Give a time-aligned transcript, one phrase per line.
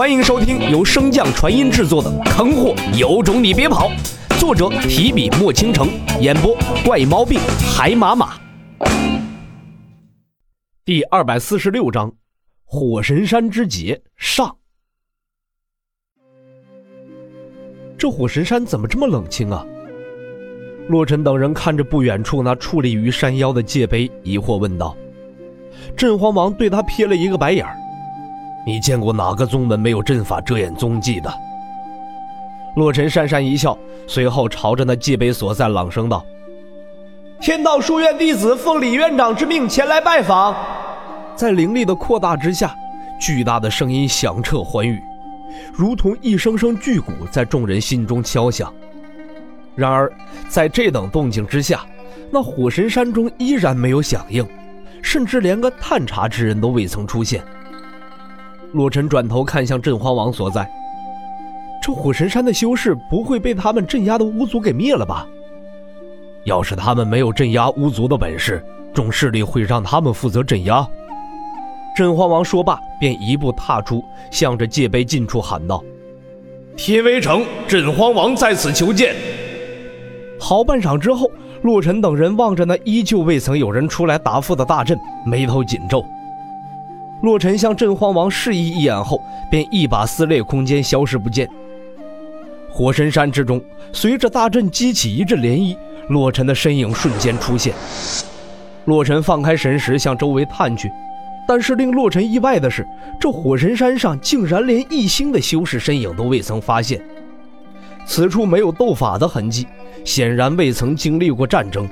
[0.00, 3.90] 欢迎收听由升降传音制作的《坑货有种你别跑》，
[4.40, 5.90] 作者提笔墨倾城，
[6.22, 7.38] 演播怪毛病
[7.70, 8.40] 海马马。
[10.86, 12.10] 第二百四十六章，
[12.64, 14.56] 火神山之劫上。
[17.98, 19.66] 这火神山怎么这么冷清啊？
[20.88, 24.96] 洛尘等人看着不远处那矗立于山腰的界碑，疑惑问道。
[25.94, 27.76] 镇荒王对他瞥了一个白眼儿。
[28.64, 31.32] 你见过哪个宗门没有阵法遮掩踪迹的？
[32.76, 33.76] 洛尘讪讪一笑，
[34.06, 36.24] 随后朝着那界碑所在朗声道
[37.40, 40.54] ：“天道书院弟子奉李院长之命前来拜访。”
[41.34, 42.74] 在灵力的扩大之下，
[43.20, 45.00] 巨大的声音响彻寰宇，
[45.72, 48.72] 如同一声声巨鼓在众人心中敲响。
[49.74, 50.12] 然而，
[50.48, 51.84] 在这等动静之下，
[52.30, 54.46] 那火神山中依然没有响应，
[55.02, 57.42] 甚至连个探查之人都未曾出现。
[58.72, 60.70] 洛尘转头看向镇荒王所在，
[61.82, 65.26] 这火神山的修士不会被他们镇压的巫族给灭了吧？
[66.44, 68.64] 要是他们没有镇压巫族的本事，
[68.94, 70.88] 众势力会让他们负责镇压？
[71.96, 75.82] 镇荒王说罢，便一步踏出，向着界碑近处喊道
[76.76, 79.14] ：“天威城镇荒王在此求见。”
[80.38, 81.30] 好半晌之后，
[81.62, 86.04] 洛尘等人望着那依旧未曾有人出来答复的大阵，眉头紧皱。
[87.22, 91.48] 洛尘向镇荒王示意一眼后，便一把撕裂空间，消失不见。
[92.70, 93.60] 火神山之中，
[93.92, 95.76] 随着大阵激起一阵涟漪，
[96.08, 97.74] 洛尘的身影瞬间出现。
[98.86, 100.90] 洛尘放开神识向周围探去，
[101.46, 102.86] 但是令洛尘意外的是，
[103.20, 107.00] 这火神山上竟然连一星的修士身影都未曾发现。
[108.06, 109.66] 此处没有斗法的痕迹，
[110.04, 111.86] 显然未曾经历过战争。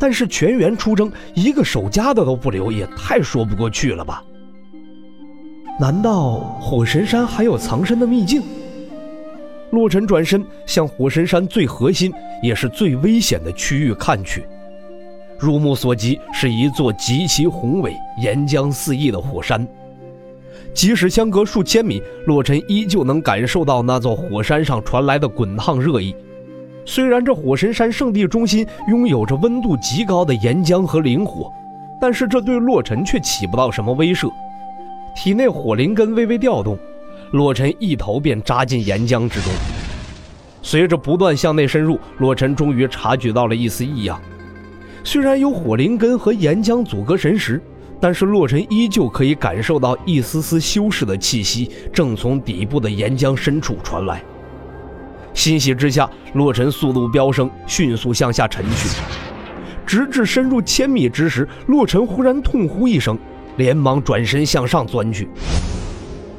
[0.00, 4.22] 但是全员出征，一个守家的都不留，也太说不过去了吧？
[5.80, 8.42] 难道火神山还有藏身的秘境？
[9.70, 12.12] 洛尘转身向火神山最核心
[12.42, 14.44] 也是最危险的区域看去，
[15.38, 19.64] 入目所及是一座极其宏伟、岩浆四溢的火山。
[20.74, 26.12] 即使相隔数千米，洛尘依旧能感受到那座火山上传来的滚烫热意。
[26.84, 31.52] 虽然这火神山圣地中心拥有着温度极高的岩浆和灵火，
[32.00, 34.28] 但是这对洛尘却起不到什么威慑。
[35.20, 36.78] 体内火灵根微微调动，
[37.32, 39.52] 洛尘一头便扎进岩浆之中。
[40.62, 44.20] 随着不断向内深入，洛尘终于察觉到了一丝异样。
[45.02, 47.60] 虽然有火灵根和岩浆阻隔神识，
[48.00, 54.22] 但是洛尘依旧可以感受到一丝丝修士的气息正从底部的岩浆深处传来。
[55.34, 58.88] 欣喜之下，洛尘速度飙升，迅速向下沉去。
[59.84, 63.18] 直至深入千米之时，洛尘忽然痛呼一声。
[63.58, 65.28] 连忙转身向上钻去，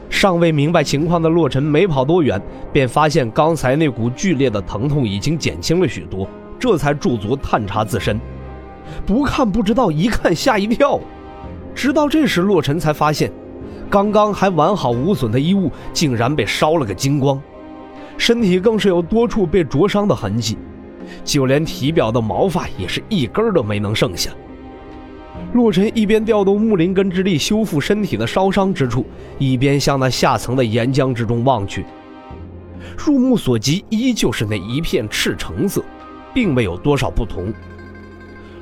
[0.09, 2.41] 尚未明白情况的洛尘没跑多远，
[2.74, 6.28] 便发现刚才那股剧烈的疼痛已经减轻了许多，
[6.58, 8.19] 这才驻足探查自身。
[9.06, 11.00] 不看不知道，一看吓一跳。
[11.75, 13.31] 直到这时，洛尘才发现，
[13.90, 17.40] 刚刚还完好无损的衣物竟然被烧了个精光，
[18.18, 20.58] 身体更是有多处被灼伤的痕迹，
[21.25, 24.31] 就连体表的毛发也是一根都没能剩下。
[25.53, 29.06] 洛尘一边调动木灵根之力修复身体的烧伤之处，
[29.38, 31.85] 一边向那下层的岩浆之中望去。
[32.97, 35.84] 入目所及，依旧是那一片赤橙色，
[36.34, 37.51] 并未有多少不同。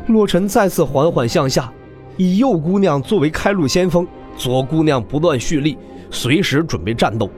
[0.07, 1.72] 洛尘再次缓缓向下，
[2.16, 4.07] 以右姑娘作为开路先锋，
[4.38, 5.78] 左姑娘不断蓄力，
[6.09, 7.29] 随时准备战斗。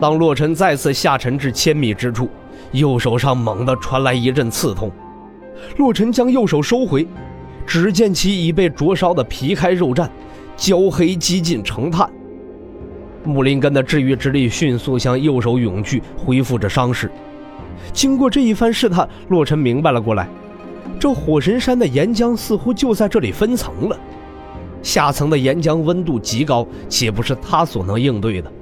[0.00, 2.28] 当洛尘再次下沉至千米之处，
[2.72, 4.90] 右手上猛地传来一阵刺痛，
[5.76, 7.06] 洛尘将右手收回。
[7.66, 10.08] 只见其已被灼烧的皮开肉绽，
[10.56, 12.10] 焦黑几近成炭。
[13.24, 17.10] 木灵根的治愈之力迅速向右手涌去，恢复着伤势。
[17.92, 20.28] 经过这一番试探，洛尘明白了过来：
[20.98, 23.98] 这火神山的岩浆似乎就在这里分层了。
[24.82, 28.52] 下层的岩浆温度极高，且不是他所能应对的。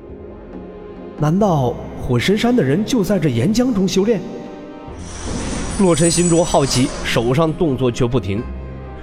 [1.19, 4.21] 难道火神山的人就在这岩浆中修炼？
[5.79, 8.43] 洛尘心中好奇，手上动作却不停。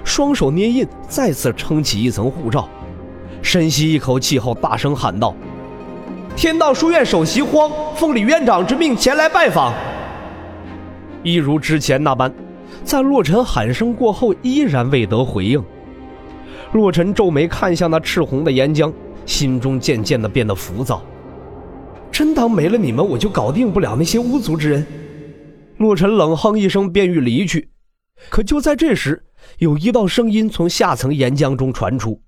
[0.08, 2.66] 双手捏印，再次撑起一层护罩，
[3.42, 5.34] 深吸一口气后，大声喊道
[6.34, 9.74] ：“天道书院首席荒奉李院长之命前来拜访。”
[11.22, 12.32] 一如之前那般，
[12.82, 15.62] 在洛尘喊声过后，依然未得回应。
[16.72, 18.90] 洛尘皱眉看向那赤红的岩浆，
[19.26, 21.02] 心中渐渐的变得浮躁。
[22.10, 24.86] 真当没了你们，我就搞定不了那些巫族之人？
[25.76, 27.68] 洛尘冷哼一声，便欲离去。
[28.30, 29.22] 可就在这时，
[29.56, 32.20] 有一道声音从下层岩浆中传出：“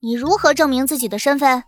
[0.00, 1.64] 你如何证明自己的身份？”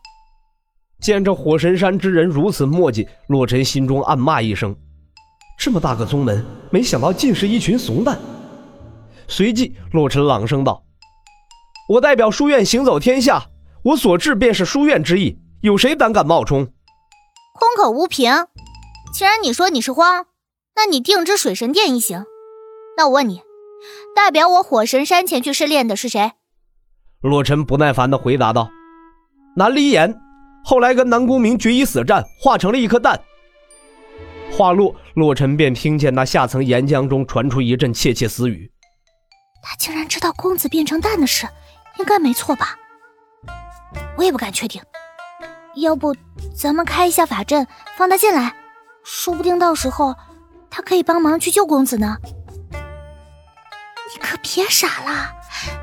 [1.00, 4.76] 见这火神山之人如此墨迹，洛尘心中暗骂一声
[5.58, 8.18] ：“这么大个宗门，没想到竟是一群怂蛋。”
[9.26, 10.84] 随即，洛尘朗声道
[11.88, 13.46] ：“我代表书院行走天下，
[13.82, 16.66] 我所至便是书院之意，有谁胆敢冒充？”
[17.58, 18.32] 空口无凭。
[19.12, 20.26] 既然你说你是荒，
[20.76, 22.24] 那你定知水神殿一行。
[22.96, 23.42] 那我问你，
[24.14, 26.32] 代表我火神山前去试炼的是谁？
[27.20, 28.70] 洛尘不耐烦地回答道
[29.56, 30.18] ：“南离岩，
[30.64, 33.20] 后来跟南宫明决一死战，化成了一颗蛋。”
[34.50, 38.70] 话落，洛尘便听见那下层岩浆中传出一阵窃窃私语
[39.62, 41.46] ：“他竟然知道公子变成蛋的事，
[41.98, 42.76] 应该没错吧？
[44.16, 44.82] 我也不敢确定。
[45.76, 46.14] 要不，
[46.54, 47.66] 咱们开一下法阵，
[47.96, 48.54] 放他进来，
[49.04, 50.14] 说不定到时候
[50.68, 52.16] 他可以帮忙去救公子呢。
[54.42, 55.30] 别傻了。”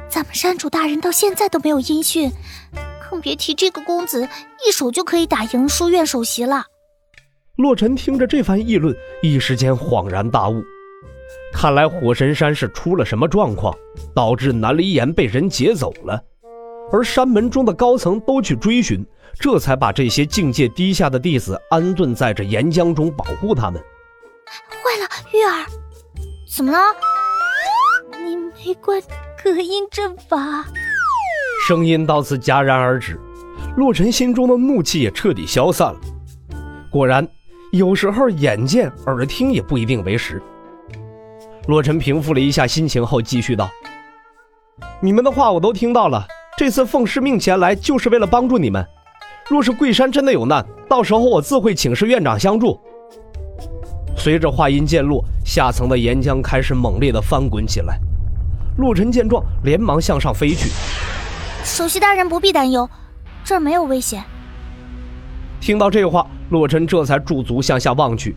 [0.10, 2.32] 咱们山主大人到现在都没有音讯，
[3.10, 4.28] 更别提这个公子
[4.68, 6.64] 一手就可以打赢书院首席了。
[7.58, 10.64] 洛尘听着这番议论，一时间恍然大悟，
[11.54, 13.76] 看来火神山是出了什么状况，
[14.16, 16.20] 导致南离岩被人劫走了，
[16.92, 19.06] 而山门中的高层都去追寻，
[19.40, 23.80] 这才把这些境界低下的弟子安顿在这岩浆中保护他们。
[24.48, 25.66] 坏了，玉儿，
[26.56, 26.80] 怎么了？
[28.66, 29.02] 没关。
[29.44, 30.66] 隔音阵法，
[31.68, 33.18] 声音到此戛然而止，
[33.78, 36.00] 洛尘心中的怒气也彻底消散了。
[36.92, 37.26] 果然，
[37.72, 40.42] 有时候眼见耳听也不一定为实。
[41.68, 43.70] 洛尘平复了一下心情后，继续道
[45.00, 46.26] ：“你们的话我都听到了，
[46.58, 48.86] 这次奉师命前来，就是为了帮助你们。
[49.48, 52.78] 若是贵山真的有难，到时候我自会请示院长相助。”
[54.18, 58.00] 随着话音渐落，下层的岩浆开始猛烈的翻滚起来。
[58.78, 60.70] 洛尘见状，连忙向上飞去。
[61.64, 62.88] 首席大人不必担忧，
[63.44, 64.24] 这儿没有危险。
[65.60, 68.36] 听到这话，洛尘这才驻足向下望去，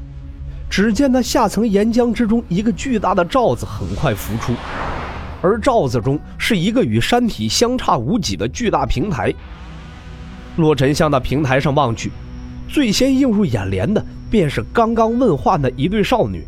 [0.70, 4.54] 只见那下层岩浆之中，一个巨大的罩子很快浮出，
[5.42, 9.32] 而罩子中是一个与山体相差无几的巨大平台。
[10.56, 12.10] 洛尘向那平台上望去，
[12.66, 16.46] 最先映入眼帘的便是刚刚问话的一对少女。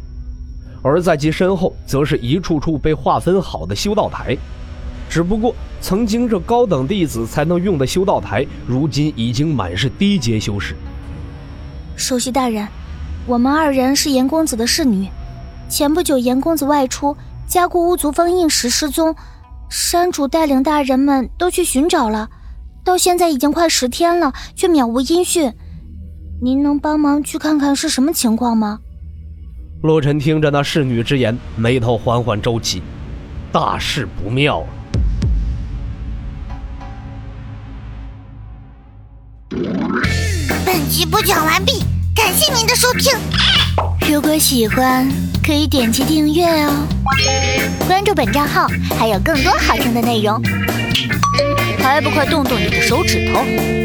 [0.82, 4.37] 而在其身后，则是一处处被划分好的修道台。
[5.08, 10.75] 只不过，曾经这高等弟子才能用的修道台，如今已经满是低阶修士。
[11.96, 12.67] 首席大人，
[13.26, 15.08] 我们二人是严公子的侍女。
[15.69, 19.14] 前不久，严公子外出，加固巫族封印时失踪，
[19.69, 22.28] 山主带领大人们都去寻找了，
[22.82, 25.52] 到现在已经快十天了，却渺无音讯。
[26.40, 28.81] 您能帮忙去看看是什么情况吗？
[29.82, 32.81] 洛尘听着那侍女之言，眉头缓缓皱起，
[33.50, 34.67] 大事不妙了
[40.64, 41.81] 本集播讲完毕，
[42.14, 43.12] 感谢您的收听。
[44.08, 45.08] 如果喜欢，
[45.44, 46.87] 可以点击订阅哦，
[47.88, 50.40] 关注本账号还有更多好听的内容。
[51.81, 53.81] 还不快动动你的手指头！